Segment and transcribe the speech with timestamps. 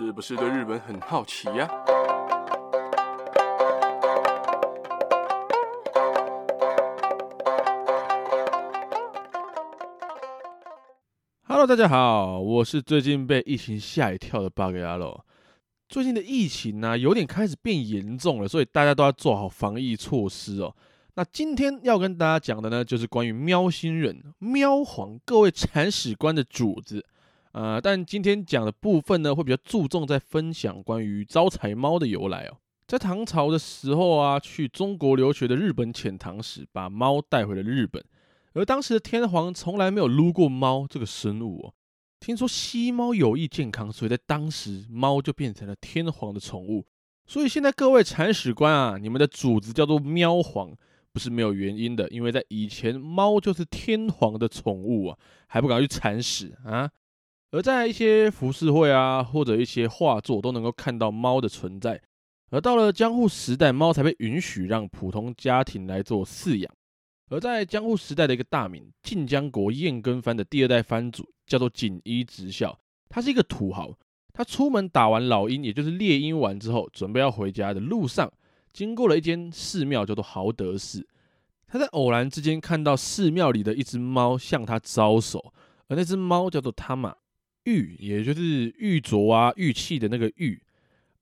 [0.00, 1.68] 是不是对日本很好奇呀
[11.42, 15.20] ？Hello，大家好，我是最近被疫情吓一跳的八格牙路。
[15.88, 20.72] 最近的疫情呢、有点开始变严重了，所以大家都要做好防疫措施哦。
[21.16, 27.04] 那今天要跟大家讲的呢，就是关于喵星人喵皇各位铲屎官的主子。
[27.52, 32.58] 呃，但今天讲的部分呢，会比较注重在分享关于招财猫的由来哦。
[32.86, 38.02] 在唐朝的时候啊，去中国留学的日本遣唐使把猫带回了日本，
[38.54, 41.74] 而当时的天皇从来没有撸过猫这个生物哦。
[42.20, 46.86] 听说吸猫有益健康，所以在当时猫就变成了天皇的宠物。
[47.26, 50.72] 所以现在各位铲屎官啊，你们的主子叫做喵皇，
[51.12, 56.90] 不是没有原因的，因为在以前猫就是天皇的宠物啊，还不赶快去铲屎啊？
[57.50, 62.00] 而在一些浮世绘啊，或者一些画作都能够看到猫的存在。
[62.50, 66.74] 而到了江户时代，猫才被允许让普通家庭来做饲养。
[67.30, 73.92] 而在江户时代的一个大名近江国彦根藩的第二代藩主叫做锦衣直孝，他是一个土豪。
[74.32, 78.30] 他出门打完老鹰，也就是猎鹰完之后，准备要回家的路上，
[78.72, 81.06] 经过了一间寺庙，叫做豪德寺。
[81.66, 85.52] 他在偶然之间看到寺庙里的一只猫向他招手，
[85.88, 87.16] 而那只猫叫做他马。
[87.68, 90.58] 玉，也就是玉镯啊，玉器的那个玉。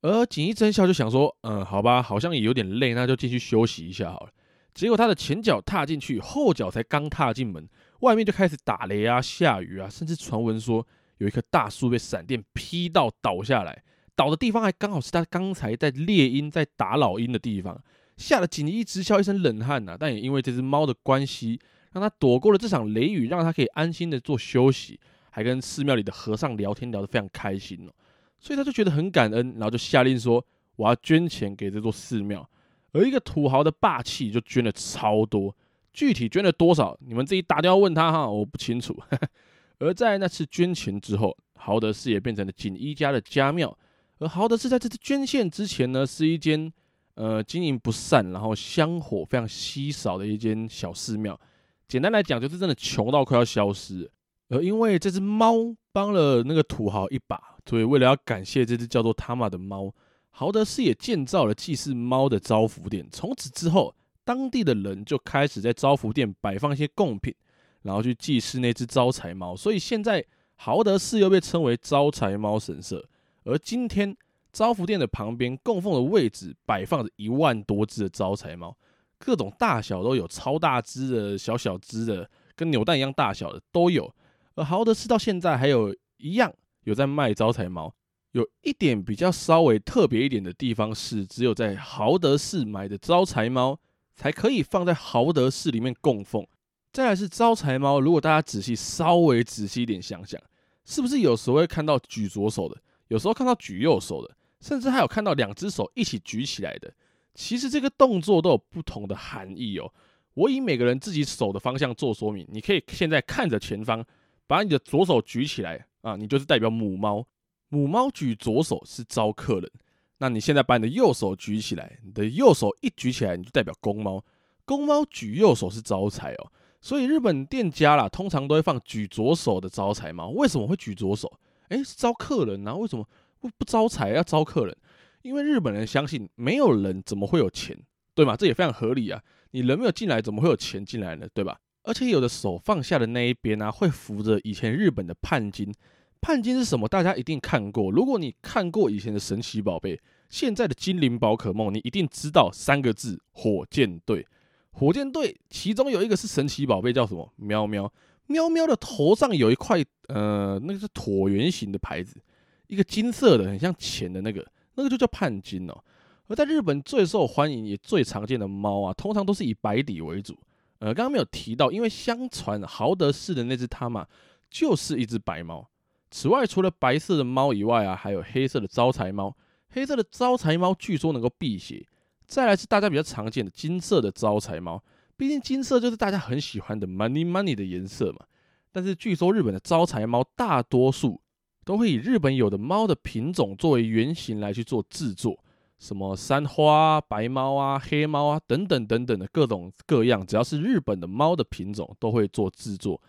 [0.03, 4.31] 而锦衣真孝就想说，嗯，好吧，好像也有点累，那就进去休息一下好了。
[4.73, 7.69] 结果他的前脚踏进去，后脚才刚踏进门，
[8.01, 10.87] 外面就开始打雷啊，下雨啊，甚至传闻说
[11.19, 13.83] 有一棵大树被闪电劈到倒下来，
[14.15, 17.83] 倒的地方还刚好是他刚才在猎鹰、在打老鹰的地方，
[18.17, 19.97] 吓得锦衣直笑一身冷汗呐、啊。
[19.99, 21.59] 但也因为这只猫的关系，
[21.93, 25.01] 让他躲过了这场雷雨，让他可以安心的做休息。
[25.37, 27.93] 还跟寺庙里的和尚聊天，聊得非常开心哦，
[28.41, 30.43] 所以他就觉得很感恩，然后就下令说
[30.77, 32.49] ：“我要捐钱给这座寺庙。”
[32.93, 35.55] 而一个土豪的霸气就捐了超多，
[35.93, 38.99] 具体捐了多少，你们自己打电话问他哈，我不清楚。
[39.79, 43.77] 而在那次捐钱之后，豪德寺也变成了锦衣家的家庙。
[44.21, 46.73] 而豪德寺在这次捐献之前呢，是一间
[47.17, 51.39] 呃经营不善，然后香火非常稀少的一间小寺庙。
[51.87, 54.11] 简单来讲，就是真的穷到快要消失。
[54.49, 55.55] 而因为这只猫
[55.93, 59.93] 帮了那个土豪一把，所以为了要感谢这只叫做他玛的猫，
[60.31, 63.09] 豪德寺也建造了祭祀猫的招福殿。
[63.11, 67.35] 从此之后，当地的人就开始在招福殿摆放一些贡品，
[67.83, 69.57] 然后去祭祀那只招财猫。
[69.57, 70.25] 所以现在
[70.57, 73.09] 豪德寺又被称为招财猫神社。
[73.45, 74.17] 而今天
[74.53, 78.77] 招福殿的旁边供奉的位置摆放着一万多只的招财猫，
[79.19, 84.15] 各种大小都有，超大只的、小小只的，跟扭蛋一样大小的都有。
[84.57, 86.53] 而豪德寺到现在还有一样
[86.85, 87.95] 有在卖招财猫，
[88.33, 93.79] 有一点比较稍微特别一点的地方是，只有在豪德寺买的招财猫
[94.15, 96.47] 才可以放在豪德寺里面供奉。
[96.91, 100.41] 再来是招财猫，如果大家仔细稍微仔细一点想想，
[100.87, 106.91] 是不是有时候会看到举左手的，有时候看到举右手的，甚至还有看到两只手一起举起来的？
[107.35, 109.93] 其实这个动作都有不同的含义哦。
[110.33, 114.03] 我以每个人自己手的方向做说明，你可以现在看着前方。
[114.47, 117.27] 把你的左手举起来啊，你就是代表母猫。
[117.69, 119.71] 母猫举左手是招客人。
[120.19, 124.25] 那你现在把你的右手举起来，你的右手一举起来，你就代表公猫。
[124.65, 126.53] 公猫举右手是招财哦。
[126.81, 130.29] 所以日本店家啦，通常都会放举左手的招财猫。
[130.31, 131.31] 为什么会举左手？
[131.69, 132.75] 诶，是招客人啊？
[132.75, 133.07] 为什么
[133.41, 134.77] 不不招财要招客人？
[135.23, 137.77] 因为日本人相信没有人怎么会有钱，
[138.15, 138.37] 对吗？
[138.37, 139.21] 这也非常合理啊。
[139.51, 141.27] 你人没有进来，怎么会有钱进来呢？
[141.35, 141.59] 对吧？
[141.87, 145.73] 而且有的手放下的那一边啊，会扶着以前日本的判金。
[146.21, 146.89] 判金是什么？
[146.89, 147.93] 大家一定看过。
[147.93, 154.27] 如果你看过以前的神奇宝贝，现在的精灵宝可梦，你一定知道三个字：火箭队。
[154.73, 157.33] 火箭队其中有一个是神奇宝贝，叫什么？
[157.37, 157.91] 喵喵。
[158.27, 162.21] 喵喵的头上有一块，呃，那个是椭圆形的牌子，
[162.67, 164.45] 一个金色的，很像钱的那个，
[164.75, 165.85] 那个就叫判金哦。
[166.27, 170.37] 而在日本最受欢迎也最常见的猫啊，通常都是以白底为主。
[170.79, 174.07] 呃，刚刚没有提到，因为相传豪德寺的那只他玛
[174.51, 175.69] 就是一只白猫。
[176.11, 179.37] 此外，除了白色的猫以外啊，还有黑色的招财猫。
[179.71, 181.87] 黑色的招财猫据说能够辟邪。
[182.27, 184.83] 再来是大家比较常见的金色的招财猫，
[185.17, 188.27] 毕竟金色就是大家很喜欢的 money money 的颜色嘛。
[188.73, 191.21] 但是据说日本的招财猫大多数
[191.65, 195.39] 都会以日本有的猫的品种作为原型来去做制作。
[195.79, 203.01] 什么三花、白猫啊、黑猫啊等等等等的各种各样，只要是日本的猫的品种都会做制作。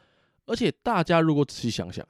[0.45, 2.05] 而且大家如果仔细想想，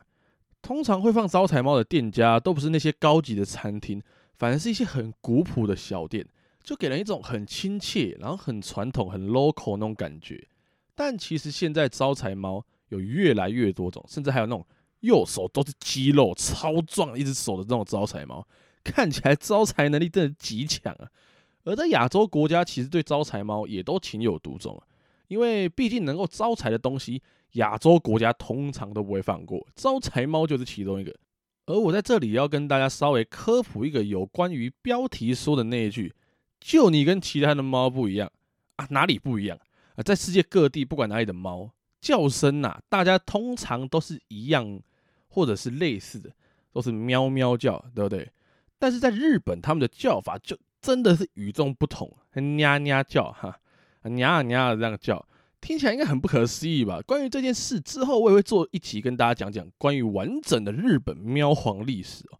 [0.61, 4.01] 通常会放招财猫的店家，都不是那些高级的餐厅，
[4.35, 6.27] 反而是一些很古朴的小店，
[6.63, 10.47] 就给人一种很亲切，然后很传统、很 local 那种感觉。
[10.95, 14.65] 但其实现在招财猫有越来越多种，甚至还有那种
[15.01, 18.45] 右手都是肌肉、超壮一只手的这种招财猫，
[18.91, 21.07] 看起来招财能力真的极强啊。
[21.63, 24.87] 而在亚洲国家，其实对招财猫也都情有独钟啊，
[25.27, 27.21] 因为毕竟能够招财的东西，
[27.53, 31.13] 亚洲国家通常都不会放过，招财猫就是其中一个。
[31.65, 36.13] 而我在这里要跟大家稍微科普一个有关于标题说的那一句
[36.61, 38.31] ：“就你跟其他的猫不一样
[38.77, 39.59] 啊，哪里不一样？”
[39.95, 41.69] 啊，在世界各地，不管哪里的猫
[41.99, 44.79] 叫声呐，大家通常都是一样，
[45.27, 46.31] 或者是类似的，
[46.71, 48.31] 都是喵喵叫，对不对？
[48.79, 53.59] 但是在日本，他们的叫法就真的是与众不同，nha nha 叫哈
[54.03, 55.25] ，nha 啊 nha 的这样叫，
[55.59, 57.01] 听起来应该很不可思议吧？
[57.05, 62.39] 关于这件事之后，我也会做一集跟大家讲讲关于完整的日本喵皇历史哦。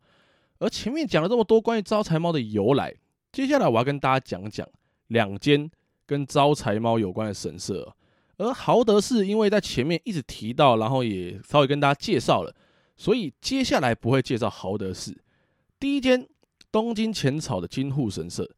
[0.60, 2.94] 而前面讲了这么多关于招财猫的由来，
[3.32, 4.68] 接下来我要跟大家讲讲
[5.08, 5.70] 两间。
[6.10, 7.94] 跟招财猫有关的神社，
[8.38, 12.56] 而豪德寺因为在前面一直提到，然后也稍微跟大家介绍了，
[12.96, 15.18] 所以接下来不会介绍豪德寺。
[15.80, 16.28] 第一间
[16.72, 18.50] 东京浅草的金户神社，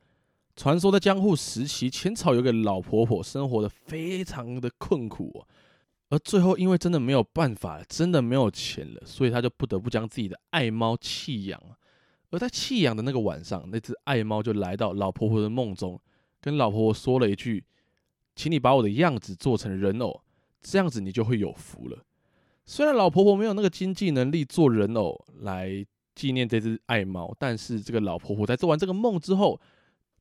[0.56, 5.46] 传说在江户时期，浅草有个老婆婆生活的非常的困苦，
[6.10, 11.62] 而最后因为真的没有办法，真的没有钱了，所以他就不得不将自己的爱猫弃养。
[12.32, 16.00] 而在弃养的那个晚上，那只爱猫就来到老婆婆的梦中。
[16.40, 17.66] 跟老婆婆说了一句
[18.34, 20.22] ：“请你把我的样子做成人偶，
[20.62, 22.06] 这样子你就会有福了。”
[22.66, 25.86] 虽然老婆婆没有那个经济能力做人偶来
[26.20, 29.58] 纪念这只爱猫，但是这个老婆婆在做完这个梦之后，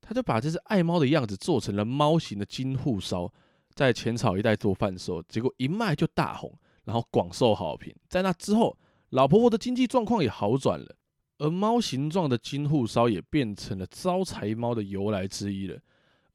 [0.00, 3.28] 她就把这只爱猫的样子做成了猫形的金户烧，
[3.74, 7.92] 在浅草一带做贩售，结果一卖就大红，然后广受好评。
[8.08, 8.78] 在那之后，
[9.08, 10.94] 老婆婆的经济状况也好转了，
[11.38, 15.80] 而猫形状的金户烧也变成了招财猫的由来之一了。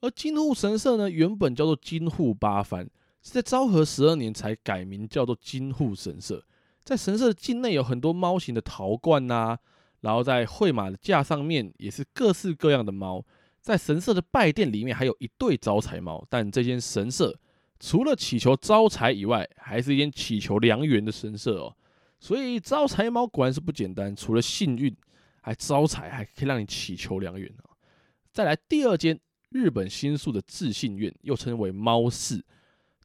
[0.02, 2.84] 而金户神社呢，原本叫做金户八幡，
[3.22, 6.44] 是在昭和十二年才改名叫做金户神社。
[6.84, 9.58] 在神社境内有很多猫形的陶罐呐、
[10.02, 13.26] 然后在绘马的架上面也是各式各样的猫。
[13.62, 17.40] 在神社的拜殿里面还有一对招财猫，但这间神社
[17.80, 21.76] 除了祈求招财以外，还是一间祈求良缘的神社哦。
[22.20, 24.96] 所以招财猫果然是不简单，除了幸运，
[25.42, 27.70] 还招财，还可以让你祈求良缘哦。
[28.32, 29.20] 再来第二间。
[29.50, 32.44] 日本新宿的智信院又称为猫寺，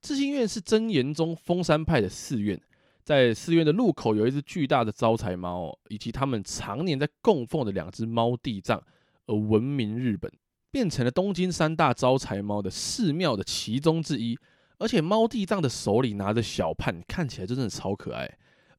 [0.00, 2.58] 智信院是真言宗峰山派的寺院，
[3.08, 8.82] 在寺院的入口有一只巨大的招财猫，以及他们常年在供奉的两只猫地藏
[9.24, 10.30] 而闻名日本，
[10.70, 14.38] 变成了东京三大招财猫的寺庙的其中之一。
[14.76, 18.30] 而且猫地藏的手里拿着小判，看起来真的超可爱。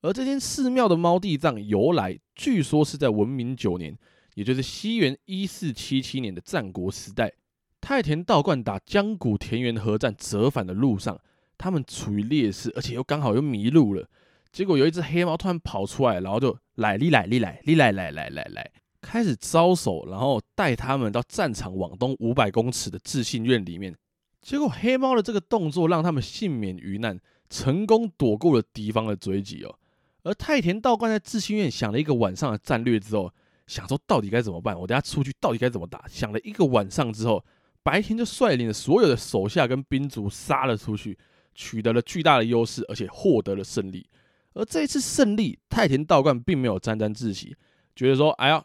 [0.02, 3.98] 而这间寺庙的猫地藏由来，据说是在文明九年，
[4.36, 7.34] 也就是西元一四七七年的战国时代。
[7.82, 11.20] 太田道观打江古田园合战折返的路上，
[11.58, 14.08] 他们处于劣势，而且又刚好又迷路了。
[14.52, 23.96] 结果有一只黑猫突然跑出来，然后就来你来你来你来来来来来，开始招手，然后带他们到战场往东五百公尺的智信院里面。
[24.42, 27.20] 结果黑猫的这个动作让他们幸免于难，
[27.50, 29.76] 成功躲过了敌方的追击哦。
[30.24, 33.34] 而太田道观在智信院想了一个晚上的战略之后，
[33.68, 34.80] 想说到底该怎么办？
[34.80, 36.06] 我等下出去到底该怎么打？
[36.08, 37.44] 想了一个晚上之后。
[37.82, 41.18] 白天就率领了所有的手下跟兵卒杀了出去，
[41.56, 44.06] 取得了巨大的优势，而且获得了胜利。
[44.54, 47.56] 而这一次胜利，太田道观并没有沾沾自喜，
[47.96, 48.64] 觉得说：“哎呀，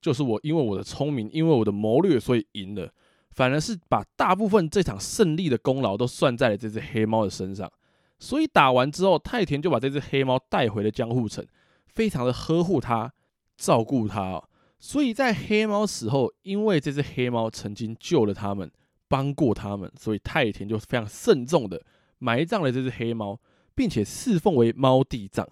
[0.00, 2.92] 就是我因为我的聪明，因为我的谋略，所以赢了。”
[3.30, 7.70] 反而是把大部分这场胜利的功劳都算在了这只黑猫的身上。
[8.18, 11.46] 所以打完之后，太田就把这只黑猫带回了江户城，
[11.86, 13.12] 非常的呵护它，
[13.56, 14.48] 照顾它哦。
[14.80, 18.68] 所以在黑猫死后，因为这只黑猫曾经救了他们，
[19.06, 21.80] 帮过他们，所以太田就非常慎重的
[22.18, 23.38] 埋葬了这只黑猫，
[23.78, 25.48] 并且侍奉为猫地藏。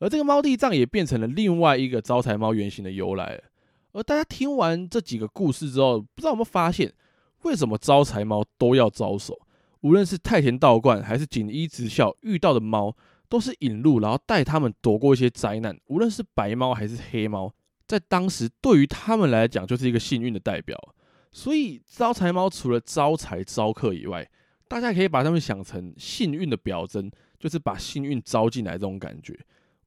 [0.00, 3.40] 而这个猫地藏也变成了另外一个招财猫原型的由来。
[3.92, 6.92] 而大家听完这几个故事之后，不知道有没有发现，
[7.44, 9.34] 为什么招财猫都要招手？
[9.80, 12.94] 无论是太田道观还是锦衣直校遇到的猫，
[13.30, 15.74] 都是引路，然后带他们躲过一些灾难。
[15.86, 17.50] 无论是白猫还是黑猫。
[17.86, 20.78] 在当时，对于他们来讲，就是一个幸运的代表。
[21.32, 24.28] 所以，招财猫除了招财招客以外，
[24.68, 29.36] 大家可以把它们想成幸运的表征，就是把幸运招进来这种感觉。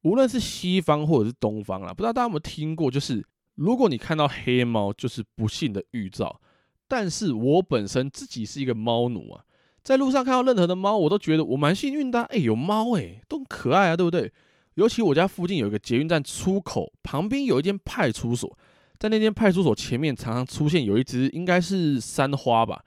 [0.02, 6.38] 无论是西方或者是东方啦，不知道大家有没有听过，就是如果你看到黑猫，就是不幸的预兆。
[6.86, 9.42] 但是我本身自己是一个猫奴啊，
[9.82, 12.26] 在路上看到任何的猫，我都觉得我蛮幸运的啊。
[12.28, 14.30] 哎，有猫哎，都很可爱啊，对不对？
[14.74, 18.58] 尤其我家附近有一个捷运站出口旁边有一间派出所，
[18.98, 22.84] 在那间派出所前面常常出现有一只应该是三花吧，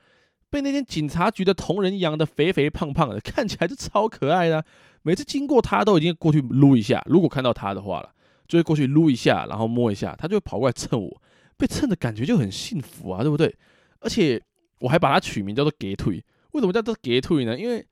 [0.50, 4.66] 被那间警察局的同仁养的肥肥胖胖的，看起来就超可爱的啊。
[5.04, 8.12] 每次经过它都已经过去撸一下，如果看到它的话了，
[8.48, 11.22] 就会过去撸一下，然后摸一下，它就会跑过来蹭我，
[11.58, 13.56] 被蹭的感觉就很幸福啊，对不对？
[14.00, 14.42] 而且
[14.80, 17.58] 我还把它取名叫做“给腿”，为什么叫做“给腿”呢？
[17.58, 17.86] 因为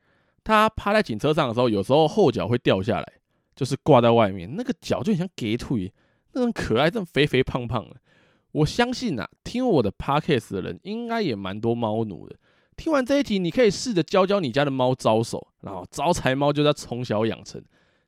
[0.43, 3.13] 它趴在警车上的时候，有时候后脚会掉下来。
[3.55, 5.89] 就是挂在外面，那个脚就很像给腿，
[6.33, 7.95] 那种可爱，这种肥肥胖胖的。
[8.51, 12.35] 我相信啊，听我的 podcast 的人应该也蛮多猫奴的。
[12.75, 17.63] 听完这一题，你可以试着教教你家的猫招手，然后招财猫就在从小养成。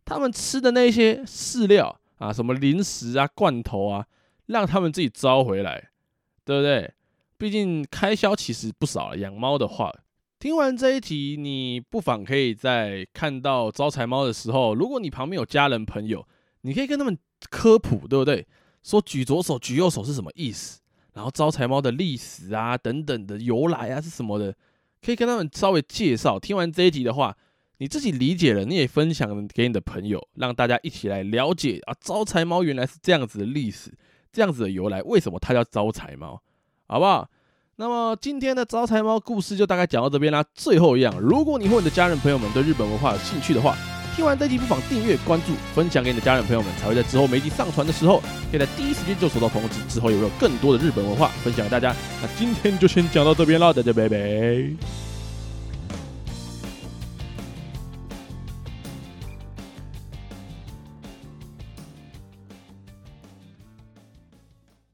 [0.06, 4.06] 他们吃的那些饲料啊，什么零食啊、罐头啊，
[4.46, 5.90] 让他们自己招回来，
[6.46, 6.94] 对不对？
[7.38, 9.94] 毕竟开销其实不少了，养猫的话。
[10.40, 16.28] 听完这一题，你不妨可以在看到招财猫的时候，如果你旁边有家人朋友，
[16.62, 17.18] 你可以跟他们
[17.50, 18.46] 科普，对不对？
[18.84, 20.80] 说举左手举右手是什么意思？
[21.18, 24.54] 然后招财猫的历史啊，等等的由来啊是什么的，
[25.04, 26.40] 可以跟他们稍微介绍。
[26.40, 27.36] 听完这一集的话，
[27.80, 33.92] 你自己理解了，你也分享给你的朋友，让大家一起来了解啊，招财猫原来是这样子的历史，
[34.32, 36.40] 这样子的由来，为什么它叫招财猫，
[36.86, 37.28] 好不好？
[37.78, 40.46] 那么今天的招财猫故事就大概讲到这边啦。
[40.54, 43.76] 最后一样，如果你或你的家人朋友们对日本文化有兴趣的话，
[44.18, 48.20] 听完这集不妨订阅、关注、分享给你的家人朋友们，才会在之后每集上传的时候，
[48.50, 49.80] 可以在第一时间就收到通知。
[49.88, 51.96] 之后有没有更多的日本文化分享给大家？
[52.20, 54.97] 那今天就先讲到这边了，大家拜拜。